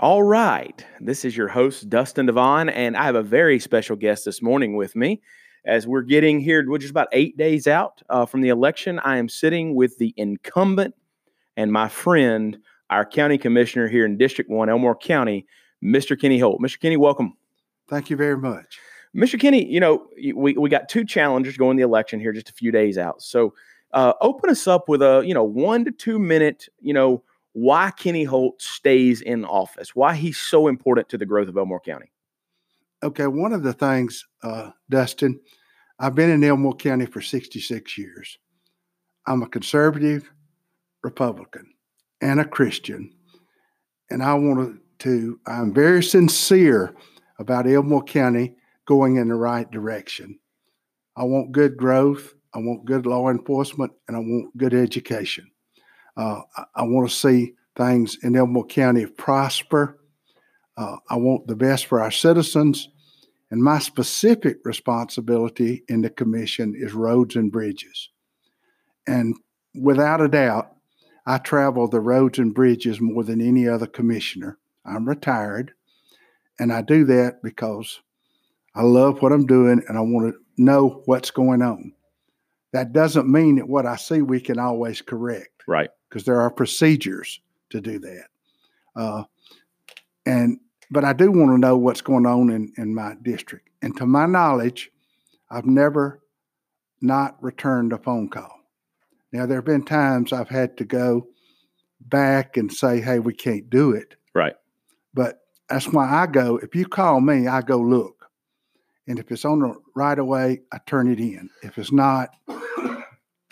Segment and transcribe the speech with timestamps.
[0.00, 0.86] All right.
[1.00, 4.76] This is your host, Dustin Devon, and I have a very special guest this morning
[4.76, 5.20] with me.
[5.66, 9.16] As we're getting here, which is about eight days out uh, from the election, I
[9.16, 10.94] am sitting with the incumbent
[11.56, 12.58] and my friend,
[12.90, 15.46] our county commissioner here in District 1, Elmore County,
[15.82, 16.18] Mr.
[16.18, 16.60] Kenny Holt.
[16.62, 16.78] Mr.
[16.78, 17.36] Kenny, welcome.
[17.88, 18.78] Thank you very much.
[19.16, 19.38] Mr.
[19.38, 20.06] Kenny, you know,
[20.36, 23.20] we, we got two challengers going the election here just a few days out.
[23.20, 23.52] So
[23.92, 27.24] uh, open us up with a, you know, one to two minute, you know,
[27.58, 31.80] why Kenny Holt stays in office, why he's so important to the growth of Elmore
[31.80, 32.12] County.
[33.02, 35.40] Okay, one of the things, uh, Dustin,
[35.98, 38.38] I've been in Elmore County for 66 years.
[39.26, 40.30] I'm a conservative
[41.02, 41.74] Republican
[42.20, 43.12] and a Christian,
[44.08, 46.94] and I want to, I'm very sincere
[47.40, 48.54] about Elmore County
[48.86, 50.38] going in the right direction.
[51.16, 55.50] I want good growth, I want good law enforcement, and I want good education.
[56.18, 60.00] Uh, I, I want to see things in Elmore County prosper.
[60.76, 62.88] Uh, I want the best for our citizens.
[63.50, 68.10] And my specific responsibility in the commission is roads and bridges.
[69.06, 69.36] And
[69.74, 70.72] without a doubt,
[71.24, 74.58] I travel the roads and bridges more than any other commissioner.
[74.84, 75.72] I'm retired,
[76.58, 78.00] and I do that because
[78.74, 81.92] I love what I'm doing and I want to know what's going on.
[82.72, 85.62] That doesn't mean that what I see we can always correct.
[85.66, 88.26] Right because there are procedures to do that.
[88.96, 89.24] Uh,
[90.26, 90.58] and
[90.90, 93.68] but I do want to know what's going on in, in my district.
[93.82, 94.90] And to my knowledge,
[95.50, 96.22] I've never
[97.00, 98.60] not returned a phone call.
[99.32, 101.28] Now there have been times I've had to go
[102.00, 104.54] back and say, "Hey, we can't do it." Right.
[105.14, 106.56] But that's why I go.
[106.58, 108.30] If you call me, I go look,
[109.06, 111.50] and if it's on the right away, I turn it in.
[111.62, 112.30] If it's not,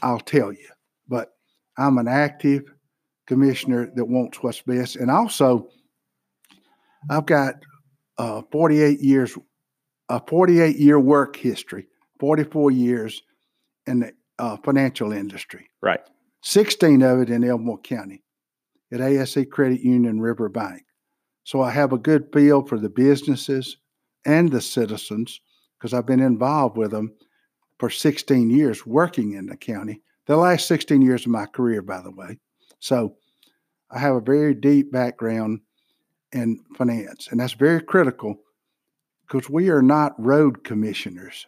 [0.03, 0.69] I'll tell you.
[1.09, 1.36] But
[1.79, 2.65] I'm an active
[3.27, 4.97] commissioner that wants what's best.
[4.97, 5.69] And also,
[7.11, 7.55] I've got
[8.19, 9.37] uh, 48 years,
[10.09, 11.87] a 48 year work history,
[12.21, 13.23] 44 years
[13.87, 15.69] in the uh, financial industry.
[15.83, 16.00] Right.
[16.43, 18.23] 16 of it in Elmore County
[18.93, 20.83] at ASE Credit Union River Bank.
[21.45, 23.77] So I have a good feel for the businesses
[24.25, 25.41] and the citizens
[25.79, 27.15] because I've been involved with them
[27.79, 32.00] for 16 years working in the county the last 16 years of my career, by
[32.00, 32.38] the way.
[32.78, 33.16] So
[33.91, 35.60] I have a very deep background
[36.32, 38.41] in finance, and that's very critical
[39.26, 41.47] because we are not road commissioners.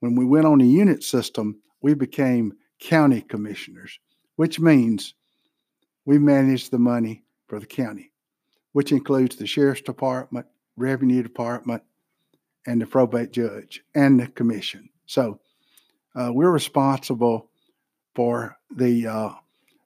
[0.00, 3.98] When we went on the unit system, we became county commissioners,
[4.36, 5.14] which means
[6.04, 8.12] we manage the money for the county,
[8.72, 10.46] which includes the sheriff's department,
[10.76, 11.82] revenue department,
[12.66, 14.88] and the probate judge and the commission.
[15.06, 15.40] So
[16.14, 17.49] uh, we're responsible
[18.14, 19.30] for the uh,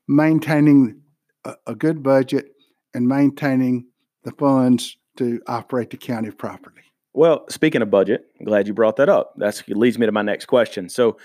[0.09, 1.01] maintaining
[1.45, 2.47] a, a, good budget
[2.95, 3.87] and maintaining
[4.25, 6.83] the funds to operate the county properly.
[7.13, 9.35] Well, speaking of budget, I'm glad you brought that up.
[9.37, 10.89] That leads me to my next question.
[10.89, 11.17] So,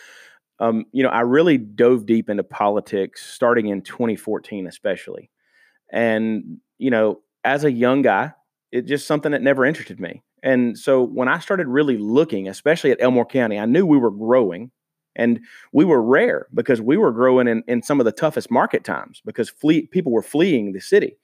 [0.60, 5.32] um, you know, I really dove deep into politics starting in 2014, especially.
[5.92, 8.34] And, you know, as a young guy,
[8.72, 10.22] it's just something that never interested me.
[10.44, 14.12] And so when I started really looking, especially at Elmore County, I knew we were
[14.12, 14.72] growing
[15.20, 15.40] and
[15.74, 19.22] we were rare because we were growing in, in some of the toughest market times
[19.26, 21.18] because flee, people were fleeing the city.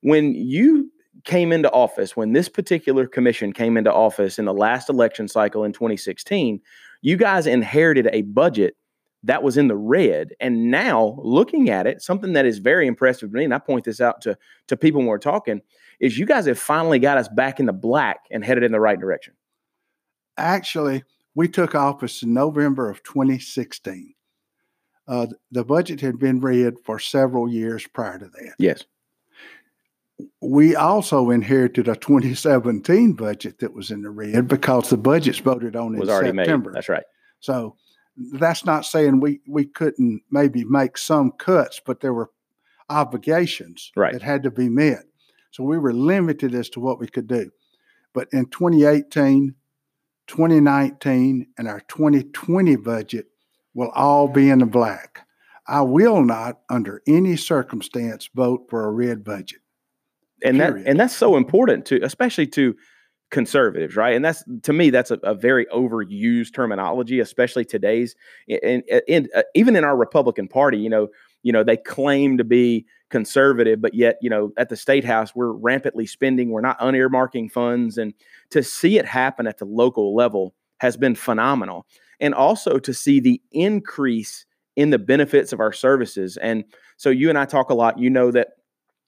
[0.00, 0.90] When you
[1.24, 5.64] came into office, when this particular commission came into office in the last election cycle
[5.64, 6.60] in 2016,
[7.00, 8.74] you guys inherited a budget
[9.24, 10.30] that was in the red.
[10.40, 13.84] And now looking at it, something that is very impressive to me, and I point
[13.84, 14.36] this out to,
[14.68, 15.60] to people when we're talking,
[16.00, 18.80] is you guys have finally got us back in the black and headed in the
[18.80, 19.34] right direction.
[20.36, 21.02] Actually,
[21.38, 24.12] we took office in November of 2016.
[25.06, 28.54] Uh, the budget had been read for several years prior to that.
[28.58, 28.82] Yes.
[30.42, 35.76] We also inherited a 2017 budget that was in the red because the budget's voted
[35.76, 36.70] on in was already September.
[36.70, 36.74] Made.
[36.74, 37.04] That's right.
[37.38, 37.76] So
[38.32, 42.32] that's not saying we, we couldn't maybe make some cuts, but there were
[42.90, 44.12] obligations right.
[44.12, 45.04] that had to be met.
[45.52, 47.48] So we were limited as to what we could do.
[48.12, 49.54] But in 2018,
[50.28, 53.26] 2019 and our 2020 budget
[53.74, 55.26] will all be in the black.
[55.66, 59.60] I will not, under any circumstance, vote for a red budget.
[60.42, 60.86] And period.
[60.86, 62.74] that and that's so important to, especially to
[63.30, 64.14] conservatives, right?
[64.14, 68.14] And that's to me, that's a, a very overused terminology, especially today's.
[68.62, 71.08] And, and uh, even in our Republican Party, you know,
[71.42, 75.34] you know, they claim to be conservative, but yet, you know, at the state house,
[75.34, 77.96] we're rampantly spending, we're not unearmarking funds.
[77.96, 78.12] And
[78.50, 81.86] to see it happen at the local level has been phenomenal.
[82.20, 84.44] And also to see the increase
[84.76, 86.36] in the benefits of our services.
[86.36, 86.64] And
[86.96, 87.98] so you and I talk a lot.
[87.98, 88.48] You know that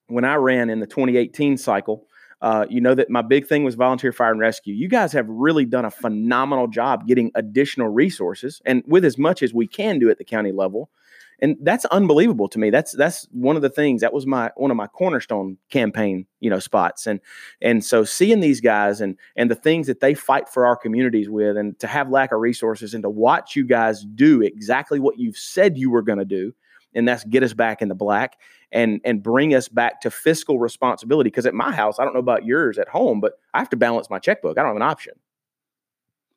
[0.07, 2.07] when I ran in the 2018 cycle,
[2.43, 4.75] Uh, you know that my big thing was volunteer fire and rescue.
[4.75, 9.43] You guys have really done a phenomenal job getting additional resources and with as much
[9.43, 10.89] as we can do at the county level
[11.43, 12.71] and that's unbelievable to me.
[12.71, 16.51] That's that's one of the things that was my one of my cornerstone campaign, you
[16.51, 17.07] know, spots.
[17.07, 17.21] And
[17.63, 21.29] and so seeing these guys and and the things that they fight for our communities
[21.29, 25.19] with, and to have lack of resources, and to watch you guys do exactly what
[25.19, 26.55] you've said you were going to do,
[26.95, 28.39] and that's get us back in the black
[28.73, 31.31] and and bring us back to fiscal responsibility.
[31.31, 33.77] Because at my house, I don't know about yours at home, but I have to
[33.77, 34.59] balance my checkbook.
[34.59, 35.15] I don't have an option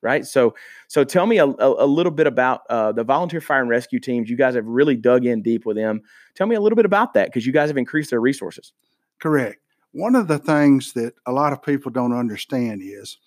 [0.04, 0.24] right?
[0.24, 0.54] So,
[0.86, 3.98] so tell me a, a, a little bit about uh, the volunteer fire and rescue
[3.98, 4.30] teams.
[4.30, 6.02] You guys have really dug in deep with them.
[6.36, 8.72] Tell me a little bit about that because you guys have increased their resources.
[9.18, 9.60] Correct.
[9.92, 13.18] One of the things that a lot of people don't understand is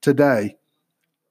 [0.00, 0.56] today,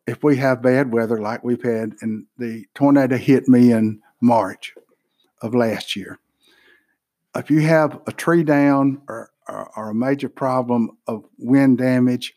[0.07, 4.73] if we have bad weather like we've had, and the tornado hit me in March
[5.41, 6.19] of last year,
[7.35, 12.33] if you have a tree down or, or, or a major problem of wind damage,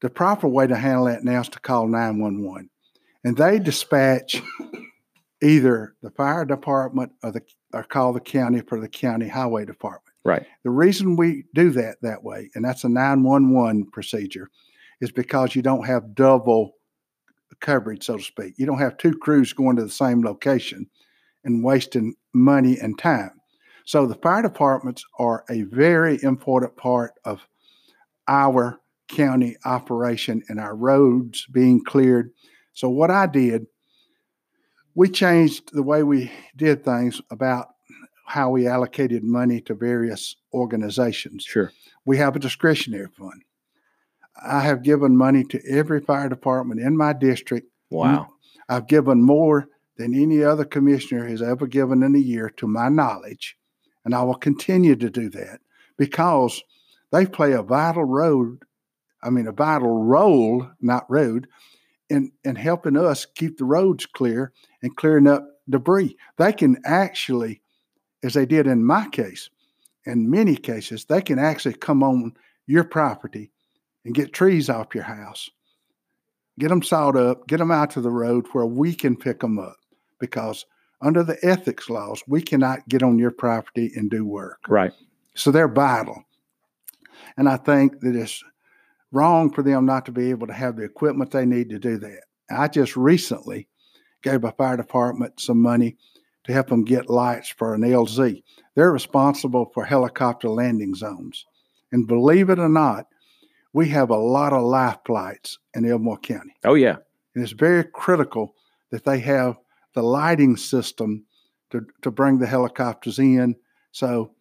[0.00, 2.70] the proper way to handle that now is to call 911.
[3.24, 4.40] And they dispatch
[5.42, 7.42] either the fire department or, the,
[7.72, 10.14] or call the county for the county highway department.
[10.24, 10.46] Right.
[10.64, 14.50] The reason we do that that way, and that's a 911 procedure,
[15.00, 16.72] is because you don't have double
[17.60, 18.54] coverage, so to speak.
[18.58, 20.88] You don't have two crews going to the same location
[21.44, 23.32] and wasting money and time.
[23.86, 27.46] So the fire departments are a very important part of
[28.28, 28.80] our
[29.10, 32.30] county operation and our roads being cleared.
[32.72, 33.66] So, what I did,
[34.94, 37.68] we changed the way we did things about
[38.26, 41.44] how we allocated money to various organizations.
[41.44, 41.72] Sure.
[42.04, 43.42] We have a discretionary fund.
[44.42, 47.68] I have given money to every fire department in my district.
[47.90, 48.28] Wow.
[48.68, 49.66] I've given more
[49.96, 53.56] than any other commissioner has ever given in a year, to my knowledge.
[54.04, 55.60] And I will continue to do that
[55.98, 56.62] because
[57.12, 58.56] they play a vital role
[59.22, 61.46] I mean, a vital role, not road,
[62.08, 64.52] in, in helping us keep the roads clear
[64.82, 66.16] and clearing up debris.
[66.36, 67.62] They can actually,
[68.22, 69.48] as they did in my case,
[70.04, 72.32] in many cases, they can actually come on
[72.66, 73.50] your property
[74.04, 75.50] and get trees off your house,
[76.58, 79.58] get them sawed up, get them out to the road where we can pick them
[79.58, 79.76] up
[80.18, 80.64] because
[81.02, 84.60] under the ethics laws, we cannot get on your property and do work.
[84.68, 84.92] Right.
[85.34, 86.24] So they're vital.
[87.36, 88.42] And I think that it's
[89.12, 91.98] wrong for them not to be able to have the equipment they need to do
[91.98, 92.22] that.
[92.50, 93.68] I just recently
[94.22, 95.96] gave a fire department some money
[96.44, 98.42] to help them get lights for an LZ.
[98.74, 101.46] They're responsible for helicopter landing zones.
[101.92, 103.06] And believe it or not,
[103.72, 106.54] we have a lot of life flights in Elmore County.
[106.64, 106.96] Oh, yeah.
[107.34, 108.54] And it's very critical
[108.90, 109.58] that they have
[109.94, 111.24] the lighting system
[111.70, 113.54] to, to bring the helicopters in.
[113.92, 114.32] So,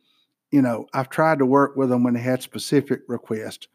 [0.51, 3.68] you know, I've tried to work with them when they had specific requests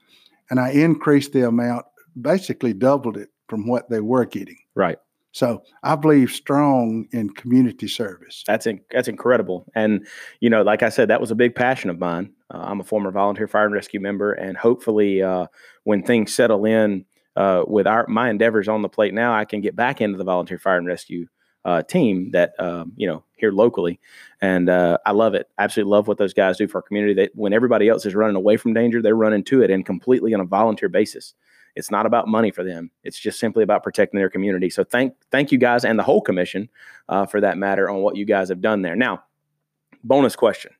[0.50, 1.86] and I increased the amount,
[2.20, 4.58] basically doubled it from what they were getting.
[4.74, 4.98] Right.
[5.32, 8.44] So I believe strong in community service.
[8.46, 10.06] That's in, that's incredible, and
[10.38, 12.32] you know, like I said, that was a big passion of mine.
[12.52, 15.46] Uh, I'm a former volunteer fire and rescue member, and hopefully, uh,
[15.82, 17.04] when things settle in
[17.34, 20.24] uh, with our my endeavors on the plate now, I can get back into the
[20.24, 21.26] volunteer fire and rescue
[21.64, 24.00] uh, team that um, you know here locally,
[24.40, 25.48] and uh, I love it.
[25.58, 27.14] Absolutely love what those guys do for our community.
[27.14, 30.32] That when everybody else is running away from danger, they're running to it and completely
[30.34, 31.34] on a volunteer basis.
[31.76, 32.90] It's not about money for them.
[33.02, 34.70] It's just simply about protecting their community.
[34.70, 36.68] So thank thank you guys and the whole commission
[37.08, 38.96] uh, for that matter on what you guys have done there.
[38.96, 39.24] Now,
[40.02, 40.72] bonus question.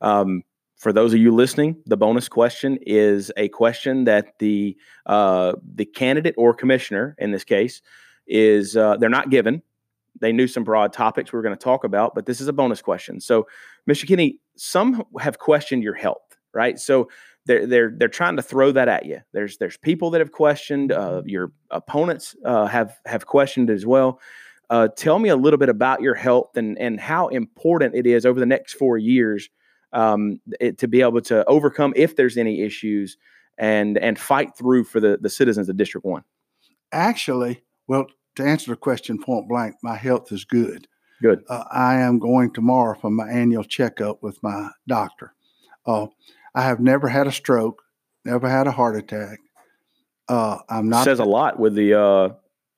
[0.00, 0.42] Um,
[0.76, 5.84] for those of you listening, the bonus question is a question that the uh, the
[5.84, 7.82] candidate or commissioner in this case
[8.26, 9.62] is uh, they're not given
[10.20, 12.52] they knew some broad topics we were going to talk about, but this is a
[12.52, 13.20] bonus question.
[13.20, 13.46] So,
[13.88, 14.06] Mr.
[14.06, 16.78] Kenny, some have questioned your health, right?
[16.78, 17.08] So
[17.46, 19.20] they're they're they're trying to throw that at you.
[19.32, 20.92] There's there's people that have questioned.
[20.92, 24.20] Uh, your opponents uh, have have questioned as well.
[24.70, 28.26] Uh, tell me a little bit about your health and and how important it is
[28.26, 29.48] over the next four years
[29.92, 33.16] um, it, to be able to overcome if there's any issues
[33.56, 36.22] and and fight through for the the citizens of District One.
[36.92, 38.06] Actually, well,
[38.38, 40.88] to answer the question point blank, my health is good.
[41.20, 41.42] Good.
[41.48, 45.34] Uh, I am going tomorrow for my annual checkup with my doctor.
[45.84, 46.06] Uh,
[46.54, 47.82] I have never had a stroke,
[48.24, 49.40] never had a heart attack.
[50.28, 51.04] Uh, I'm not.
[51.04, 52.28] Says a lot with the uh,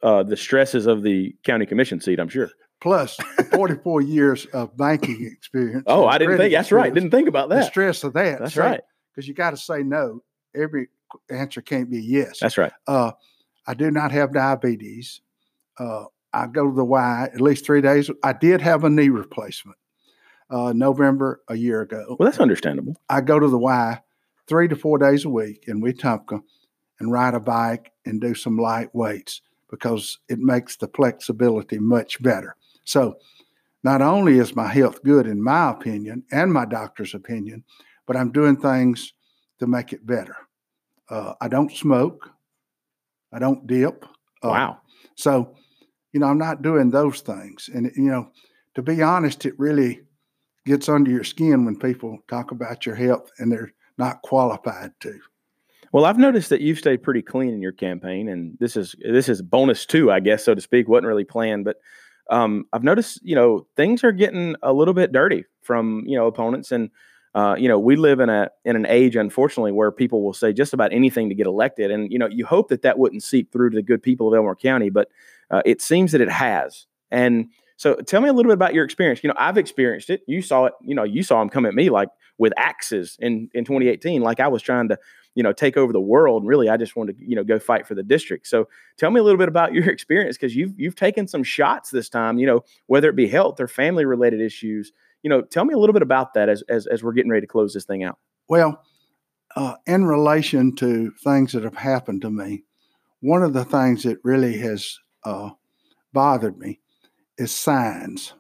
[0.02, 2.18] uh, the stresses of the county commission seat.
[2.18, 2.50] I'm sure.
[2.80, 3.18] Plus,
[3.52, 5.84] 44 years of banking experience.
[5.86, 6.54] Oh, I didn't think.
[6.54, 6.92] That's right.
[6.92, 7.56] Didn't think about that.
[7.56, 8.38] The stress of that.
[8.38, 8.80] That's right.
[9.14, 10.22] Because you got to say no.
[10.56, 10.88] Every
[11.28, 12.38] answer can't be yes.
[12.40, 12.72] That's right.
[12.86, 13.12] Uh,
[13.66, 15.20] I do not have diabetes
[15.80, 18.10] uh, I go to the Y at least three days.
[18.22, 19.78] I did have a knee replacement
[20.50, 22.16] uh, November a year ago.
[22.18, 22.96] Well, that's understandable.
[23.08, 24.00] I go to the Y
[24.46, 26.40] three to four days a week in Wetumpka
[27.00, 32.22] and ride a bike and do some light weights because it makes the flexibility much
[32.22, 32.56] better.
[32.84, 33.16] So,
[33.82, 37.64] not only is my health good in my opinion and my doctor's opinion,
[38.06, 39.14] but I'm doing things
[39.58, 40.36] to make it better.
[41.08, 42.30] Uh, I don't smoke.
[43.32, 44.04] I don't dip.
[44.42, 44.78] Uh, wow.
[45.14, 45.54] So,
[46.12, 47.70] you know, I'm not doing those things.
[47.72, 48.30] And, you know,
[48.74, 50.00] to be honest, it really
[50.66, 55.18] gets under your skin when people talk about your health and they're not qualified to.
[55.92, 59.28] Well, I've noticed that you've stayed pretty clean in your campaign, and this is this
[59.28, 60.88] is bonus too, I guess, so to speak.
[60.88, 61.78] wasn't really planned, but
[62.30, 66.28] um, I've noticed, you know, things are getting a little bit dirty from you know
[66.28, 66.90] opponents, and
[67.34, 70.52] uh, you know, we live in a in an age, unfortunately, where people will say
[70.52, 73.52] just about anything to get elected, and you know, you hope that that wouldn't seep
[73.52, 75.08] through to the good people of Elmore County, but
[75.50, 77.48] uh, it seems that it has, and
[77.80, 79.24] so tell me a little bit about your experience.
[79.24, 80.20] You know, I've experienced it.
[80.26, 80.74] You saw it.
[80.82, 84.38] You know, you saw them come at me like with axes in in 2018, like
[84.38, 84.98] I was trying to
[85.34, 86.42] you know take over the world.
[86.42, 88.48] And really, I just wanted to you know go fight for the district.
[88.48, 91.88] So tell me a little bit about your experience because you've you've taken some shots
[91.88, 92.38] this time.
[92.38, 94.92] You know, whether it be health or family related issues.
[95.22, 97.46] You know, tell me a little bit about that as as as we're getting ready
[97.46, 98.18] to close this thing out.
[98.46, 98.82] Well,
[99.56, 102.64] uh, in relation to things that have happened to me,
[103.20, 105.50] one of the things that really has uh,
[106.12, 106.80] bothered me
[107.38, 108.34] is signs.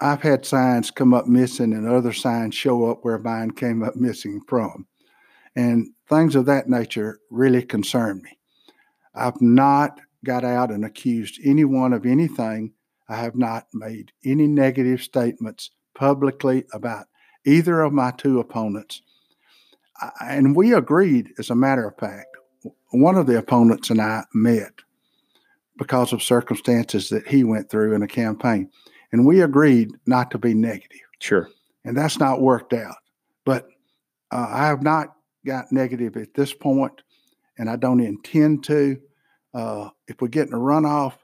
[0.00, 3.94] I've had signs come up missing and other signs show up where mine came up
[3.94, 4.86] missing from.
[5.54, 8.38] And things of that nature really concern me.
[9.14, 12.72] I've not got out and accused anyone of anything.
[13.08, 17.06] I have not made any negative statements publicly about
[17.44, 19.02] either of my two opponents.
[20.20, 22.36] And we agreed, as a matter of fact,
[22.90, 24.72] one of the opponents and I met
[25.82, 28.70] because of circumstances that he went through in a campaign.
[29.10, 31.00] And we agreed not to be negative.
[31.18, 31.48] Sure.
[31.84, 32.94] And that's not worked out.
[33.44, 33.66] But
[34.30, 35.08] uh, I have not
[35.44, 37.02] got negative at this point,
[37.58, 38.96] and I don't intend to.
[39.52, 41.14] Uh, if we get in a runoff,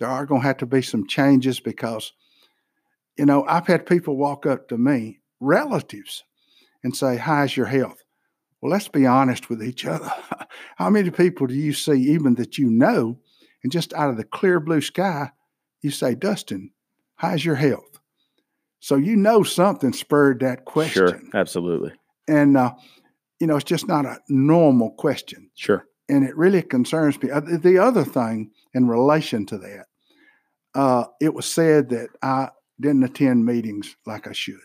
[0.00, 2.12] there are going to have to be some changes because,
[3.16, 6.24] you know, I've had people walk up to me, relatives,
[6.82, 8.02] and say, How's your health?
[8.60, 10.12] Well, let's be honest with each other.
[10.76, 13.20] How many people do you see, even that you know,
[13.68, 15.30] and just out of the clear blue sky,
[15.82, 16.70] you say, Dustin,
[17.16, 18.00] how's your health?
[18.80, 21.06] So you know something spurred that question.
[21.06, 21.92] Sure, absolutely.
[22.26, 22.72] And, uh,
[23.38, 25.50] you know, it's just not a normal question.
[25.54, 25.84] Sure.
[26.08, 27.30] And it really concerns me.
[27.30, 29.84] Uh, the other thing in relation to that,
[30.74, 32.48] uh, it was said that I
[32.80, 34.56] didn't attend meetings like I should.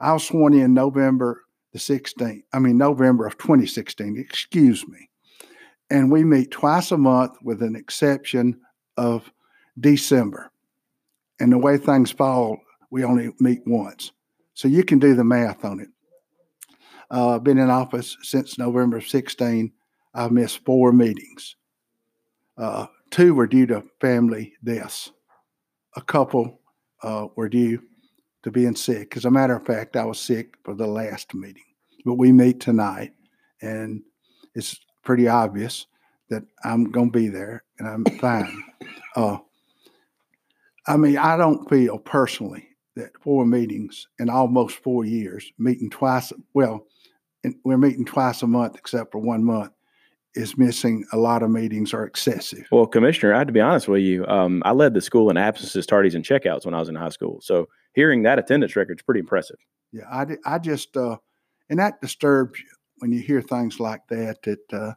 [0.00, 5.08] I was sworn in November the 16th, I mean, November of 2016, excuse me
[5.90, 8.60] and we meet twice a month with an exception
[8.96, 9.30] of
[9.80, 10.50] December.
[11.40, 12.58] And the way things fall,
[12.90, 14.12] we only meet once.
[14.54, 15.88] So you can do the math on it.
[17.10, 19.72] Uh, been in office since November 16.
[20.14, 21.56] I've missed four meetings.
[22.56, 25.12] Uh, two were due to family deaths.
[25.96, 26.60] A couple
[27.02, 27.80] uh, were due
[28.42, 29.16] to being sick.
[29.16, 31.62] As a matter of fact, I was sick for the last meeting.
[32.04, 33.12] But we meet tonight,
[33.62, 34.02] and
[34.54, 35.86] it's pretty obvious
[36.30, 38.64] that I'm going to be there and I'm fine.
[39.16, 39.38] Uh,
[40.86, 46.32] I mean, I don't feel personally that four meetings in almost four years, meeting twice,
[46.54, 46.86] well,
[47.64, 49.72] we're meeting twice a month except for one month,
[50.34, 52.66] is missing a lot of meetings or excessive.
[52.70, 54.26] Well, Commissioner, I have to be honest with you.
[54.26, 57.08] Um, I led the school in absences, tardies, and checkouts when I was in high
[57.08, 57.40] school.
[57.40, 59.56] So hearing that attendance record is pretty impressive.
[59.92, 61.16] Yeah, I, I just, uh,
[61.70, 62.66] and that disturbs you
[62.98, 64.92] when you hear things like that, that, uh,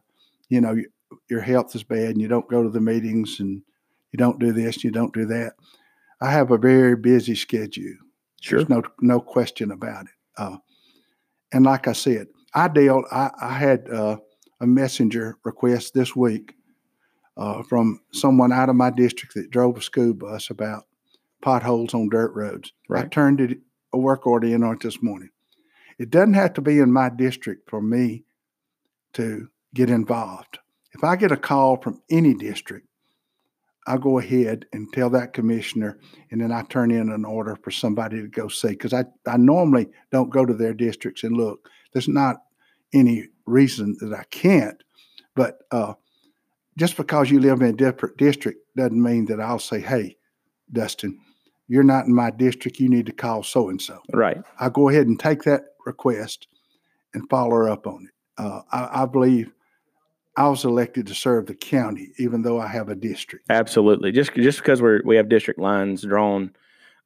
[0.48, 0.76] you know,
[1.28, 3.62] your health is bad and you don't go to the meetings and
[4.10, 5.54] you don't do this, and you don't do that.
[6.20, 7.94] I have a very busy schedule.
[8.40, 8.58] Sure.
[8.58, 10.12] There's no, no question about it.
[10.36, 10.56] Uh,
[11.52, 14.18] and like I said, I dealt, I, I had uh,
[14.60, 16.54] a messenger request this week
[17.36, 20.84] uh, from someone out of my district that drove a school bus about
[21.40, 22.72] potholes on dirt roads.
[22.88, 23.06] Right.
[23.06, 23.58] I turned it,
[23.92, 25.30] a work order in on it this morning.
[26.02, 28.24] It doesn't have to be in my district for me
[29.12, 30.58] to get involved.
[30.94, 32.88] If I get a call from any district,
[33.86, 36.00] I go ahead and tell that commissioner,
[36.32, 38.70] and then I turn in an order for somebody to go see.
[38.70, 41.68] Because I, I normally don't go to their districts and look.
[41.92, 42.38] There's not
[42.92, 44.82] any reason that I can't,
[45.36, 45.94] but uh,
[46.76, 50.16] just because you live in a different district doesn't mean that I'll say, "Hey,
[50.72, 51.20] Dustin,
[51.68, 52.80] you're not in my district.
[52.80, 54.38] You need to call so and so." Right.
[54.58, 56.48] I go ahead and take that request
[57.14, 58.42] and follow up on it.
[58.42, 59.52] Uh, I, I believe
[60.36, 63.46] I was elected to serve the county, even though I have a district.
[63.50, 64.12] Absolutely.
[64.12, 66.52] Just just because we're we have district lines drawn,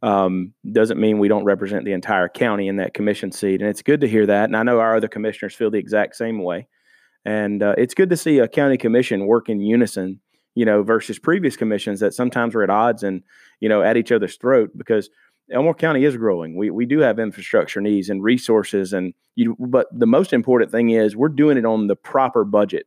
[0.02, 3.61] um, doesn't mean we don't represent the entire county in that commission seat.
[3.61, 4.45] And it's good to hear that.
[4.45, 6.68] And I know our other commissioners feel the exact same way.
[7.25, 10.21] And uh, it's good to see a county commission work in unison,
[10.54, 13.25] you know, versus previous commissions that sometimes were at odds and,
[13.59, 15.11] you know, at each other's throat because
[15.50, 16.57] Elmore County is growing.
[16.57, 18.93] We, we do have infrastructure needs and resources.
[18.93, 22.87] And you, but the most important thing is we're doing it on the proper budget.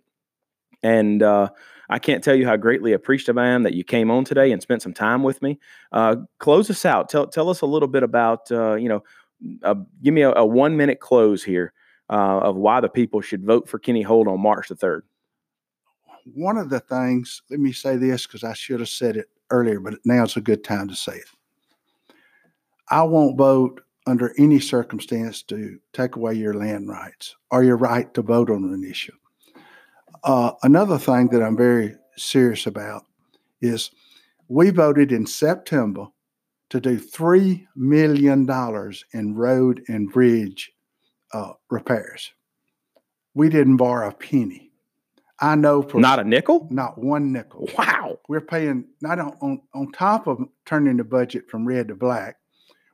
[0.84, 1.50] And, uh,
[1.89, 4.62] I can't tell you how greatly appreciative I am that you came on today and
[4.62, 5.60] spent some time with me.
[5.92, 7.10] Uh, close us out.
[7.10, 9.04] Tell tell us a little bit about uh, you know,
[9.63, 11.74] uh, give me a, a, one minute close here
[12.10, 15.04] uh, of why the people should vote for Kenny Holt on March the third.
[16.36, 19.80] One of the things, let me say this because I should have said it earlier,
[19.80, 21.25] but now's a good time to say it.
[22.89, 28.12] I won't vote under any circumstance to take away your land rights or your right
[28.15, 29.13] to vote on an issue.
[30.24, 33.05] Uh, another thing that I'm very serious about
[33.62, 33.91] is
[34.48, 36.08] we voted in September
[36.69, 38.48] to do $3 million
[39.13, 40.72] in road and bridge
[41.34, 42.31] uh, repairs.
[43.34, 44.72] We didn't borrow a penny.
[45.41, 47.69] I know for not a nickel, not one nickel.
[47.77, 51.96] Wow, we're paying not on on, on top of turning the budget from red to
[51.96, 52.36] black.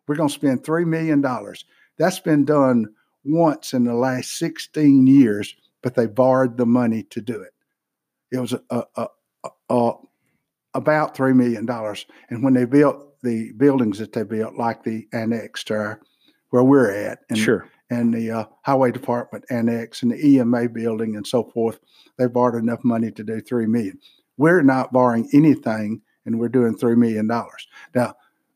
[0.08, 1.66] We're going to spend three million dollars.
[1.98, 2.88] That's been done
[3.24, 7.54] once in the last sixteen years but they borrowed the money to do it.
[8.32, 9.08] It was a, a,
[9.70, 9.92] a,
[10.74, 11.70] about $3 million.
[12.32, 16.00] And when they built the buildings that they built, like the annex to
[16.50, 17.70] where we're at, and, sure.
[17.92, 21.78] and the uh, highway department annex and the EMA building and so forth,
[22.18, 24.00] they borrowed enough money to do 3 million.
[24.38, 27.28] We're not borrowing anything and we're doing $3 million.
[27.28, 28.16] Now,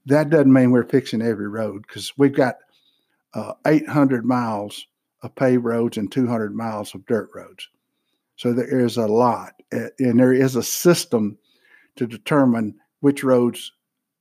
[0.10, 2.56] that doesn't mean we're fixing every road because we've got
[3.34, 4.86] uh, 800 miles
[5.22, 7.68] of paved roads and 200 miles of dirt roads.
[8.36, 11.38] So there is a lot, and there is a system
[11.98, 13.72] to determine which roads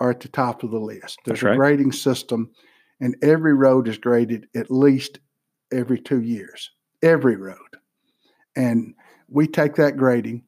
[0.00, 1.18] are at the top of the list.
[1.24, 1.54] There's right.
[1.54, 2.50] a grading system,
[3.00, 5.20] and every road is graded at least
[5.72, 6.70] every two years.
[7.02, 7.56] Every road.
[8.56, 8.94] And
[9.28, 10.42] we take that grading,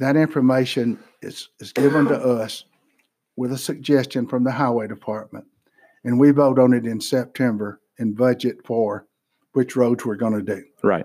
[0.00, 2.64] that information is, is given to us
[3.42, 5.44] with a suggestion from the highway department,
[6.04, 9.04] and we vote on it in September and budget for
[9.52, 10.62] which roads we're going to do.
[10.84, 11.04] Right.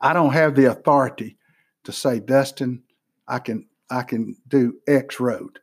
[0.00, 1.36] I don't have the authority
[1.82, 2.84] to say, Dustin,
[3.26, 5.58] I can I can do X road.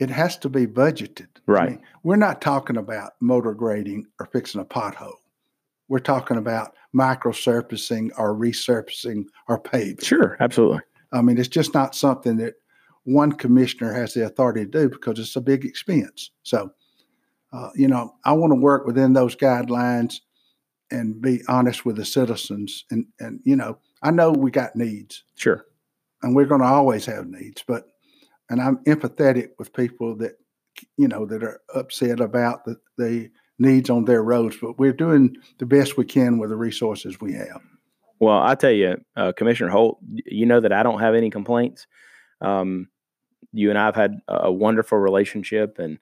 [0.00, 1.28] It has to be budgeted.
[1.46, 1.62] Right.
[1.62, 5.14] I mean, we're not talking about motor grading or fixing a pothole.
[5.86, 10.02] We're talking about micro surfacing or resurfacing or paving.
[10.02, 10.80] Sure, absolutely.
[11.12, 12.54] I mean, it's just not something that
[13.06, 16.32] one commissioner has the authority to do because it's a big expense.
[16.42, 16.72] So,
[17.52, 20.16] uh, you know, I want to work within those guidelines
[20.90, 22.84] and be honest with the citizens.
[22.90, 25.22] And and you know, I know we got needs.
[25.36, 25.64] Sure.
[26.22, 27.84] And we're going to always have needs, but
[28.50, 30.32] and I'm empathetic with people that
[30.96, 35.36] you know that are upset about the, the needs on their roads, but we're doing
[35.58, 37.62] the best we can with the resources we have.
[38.18, 41.86] Well, I tell you, uh, Commissioner Holt, you know that I don't have any complaints.
[42.40, 42.88] Um,
[43.56, 45.98] you and I have had a wonderful relationship, and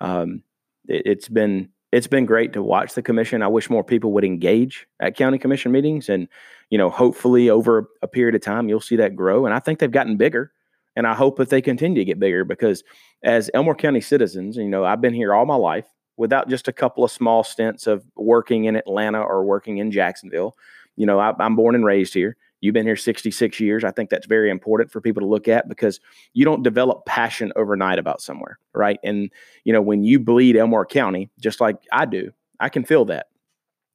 [0.00, 0.42] um,
[0.86, 3.42] it, it's been it's been great to watch the commission.
[3.42, 6.28] I wish more people would engage at county commission meetings, and
[6.70, 9.46] you know, hopefully over a period of time, you'll see that grow.
[9.46, 10.52] And I think they've gotten bigger,
[10.96, 12.84] and I hope that they continue to get bigger because
[13.22, 16.72] as Elmore County citizens, you know, I've been here all my life without just a
[16.72, 20.56] couple of small stints of working in Atlanta or working in Jacksonville.
[20.96, 22.36] You know, I, I'm born and raised here.
[22.60, 23.84] You've been here 66 years.
[23.84, 26.00] I think that's very important for people to look at because
[26.34, 28.98] you don't develop passion overnight about somewhere, right?
[29.04, 29.30] And,
[29.64, 33.26] you know, when you bleed Elmore County, just like I do, I can feel that.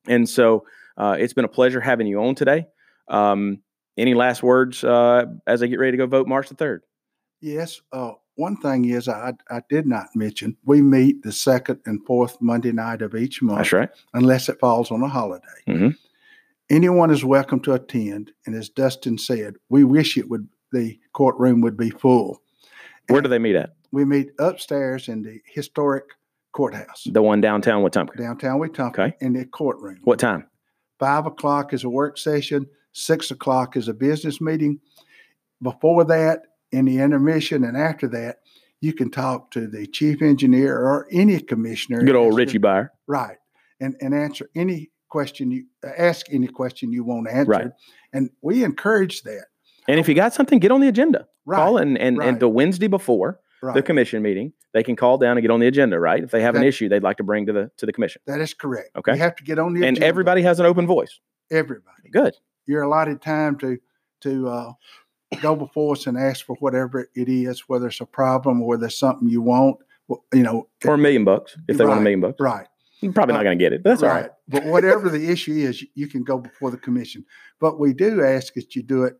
[0.07, 0.65] And so
[0.97, 2.67] uh, it's been a pleasure having you on today.
[3.07, 3.59] Um,
[3.97, 6.79] any last words uh, as I get ready to go vote March the 3rd?
[7.41, 7.81] Yes.
[7.91, 12.41] Uh, one thing is, I, I did not mention we meet the second and fourth
[12.41, 13.59] Monday night of each month.
[13.59, 13.89] That's right.
[14.13, 15.43] Unless it falls on a holiday.
[15.67, 15.89] Mm-hmm.
[16.69, 18.31] Anyone is welcome to attend.
[18.45, 22.41] And as Dustin said, we wish it would the courtroom would be full.
[23.09, 23.75] Where do they meet at?
[23.91, 26.05] We meet upstairs in the historic
[26.51, 27.03] courthouse.
[27.05, 28.17] The one downtown Wetumpka.
[28.17, 29.13] Downtown Wetumpka okay.
[29.21, 29.99] in the courtroom.
[30.03, 30.47] What time?
[30.99, 32.67] Five o'clock is a work session.
[32.93, 34.79] Six o'clock is a business meeting.
[35.61, 38.37] Before that, in the intermission, and after that,
[38.81, 42.03] you can talk to the chief engineer or any commissioner.
[42.03, 42.91] Good old Richie Beyer.
[43.05, 43.37] Right.
[43.79, 47.47] And, and answer any question you ask any question you want answered.
[47.47, 47.67] Right.
[48.13, 49.45] And we encourage that.
[49.87, 51.27] And if you got something, get on the agenda.
[51.45, 51.57] Right.
[51.57, 52.29] Call and and, right.
[52.29, 53.75] and the Wednesday before right.
[53.75, 56.23] the commission meeting, they can call down and get on the agenda, right?
[56.23, 58.23] If they have that, an issue they'd like to bring to the to the commission.
[58.25, 58.89] That is correct.
[58.95, 59.13] Okay.
[59.13, 60.07] You have to get on the and agenda.
[60.07, 61.19] everybody has an open voice.
[61.51, 62.09] Everybody.
[62.11, 62.33] Good.
[62.65, 63.77] You're allotted time to
[64.21, 64.71] to uh,
[65.43, 68.87] go before us and ask for whatever it is, whether it's a problem or whether
[68.87, 69.77] it's something you want.
[70.33, 72.39] you know, or a million bucks if they want a million bucks.
[72.39, 72.67] right.
[73.03, 74.29] You're probably not going to get it, but that's all right.
[74.47, 77.25] But whatever the issue is, you- can go before the commission.
[77.59, 79.15] But we do ask that you do it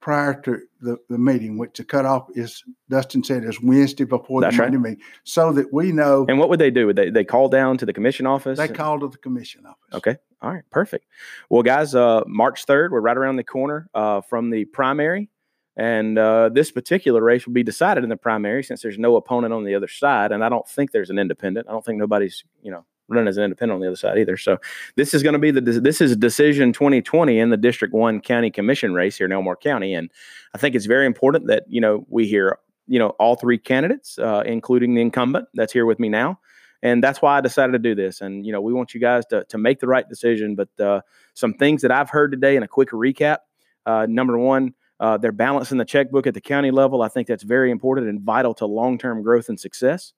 [0.00, 4.56] prior to the, the meeting, which the cutoff is, Dustin said, is Wednesday before the
[4.56, 4.72] right.
[4.72, 6.86] Meeting, so that we know And what would they do?
[6.86, 8.58] Would they they call down to the commission office?
[8.58, 9.94] they call to the commission office.
[9.94, 10.16] Okay.
[10.40, 10.62] All right.
[10.70, 11.06] Perfect.
[11.50, 15.30] Well, guys, uh, March 3rd, we're right around the corner uh, from the primary.
[15.76, 19.54] And uh, this particular race will be decided in the primary since there's no opponent
[19.54, 20.32] on the other side.
[20.32, 21.68] And I don't think there's an independent.
[21.68, 24.36] I don't think nobody's, you know, running as an independent on the other side either.
[24.36, 24.58] So
[24.96, 28.50] this is going to be the, this is decision 2020 in the District 1 County
[28.50, 29.94] Commission race here in Elmore County.
[29.94, 30.10] And
[30.54, 34.18] I think it's very important that, you know, we hear, you know, all three candidates,
[34.18, 36.38] uh, including the incumbent that's here with me now
[36.82, 38.20] and that's why I decided to do this.
[38.20, 40.54] And you know, we want you guys to to make the right decision.
[40.54, 41.00] But uh,
[41.34, 43.38] some things that I've heard today, in a quick recap.
[43.86, 47.02] Uh, number one, uh, they're balancing the checkbook at the county level.
[47.02, 50.12] I think that's very important and vital to long term growth and success.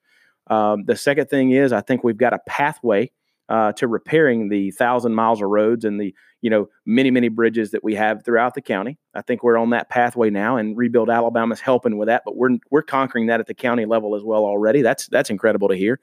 [0.51, 3.11] Um, the second thing is, I think we've got a pathway
[3.49, 7.73] uh, to repairing the thousand miles of roads and the you know many many bridges
[7.73, 8.99] that we have throughout the county.
[9.15, 12.23] I think we're on that pathway now, and Rebuild Alabama's helping with that.
[12.25, 14.83] But we're we're conquering that at the county level as well already.
[14.83, 16.01] That's that's incredible to hear.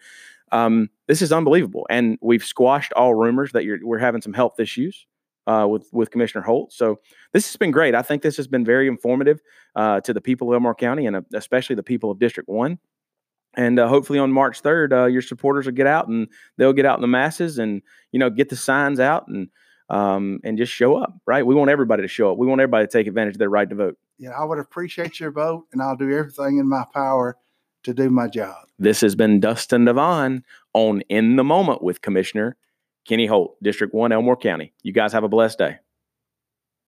[0.52, 5.08] Um, this is unbelievable, and we've squashed all rumors that we're having some health issues
[5.48, 6.74] uh, with with Commissioner Holt.
[6.74, 7.00] So
[7.32, 7.96] this has been great.
[7.96, 9.40] I think this has been very informative
[9.76, 12.78] uh, to the people of Elmore County, and uh, especially the people of District One.
[13.56, 16.86] And uh, hopefully on March third, uh, your supporters will get out and they'll get
[16.86, 17.82] out in the masses and
[18.12, 19.50] you know get the signs out and
[19.90, 21.14] um, and just show up.
[21.26, 21.46] Right?
[21.46, 22.38] We want everybody to show up.
[22.38, 23.98] We want everybody to take advantage of their right to vote.
[24.20, 27.38] Know, I would appreciate your vote, and I'll do everything in my power
[27.84, 28.56] to do my job.
[28.80, 32.58] This has been Dustin Devon on In the Moment with Commissioner
[33.08, 34.74] Kenny Holt, District 1, Elmore County.
[34.84, 35.78] You guys have a blessed day.